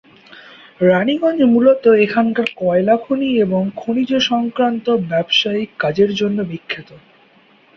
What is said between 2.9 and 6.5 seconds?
খনি এবং খনিজ সংক্রান্ত ব্যবসায়িক কাজের জন্য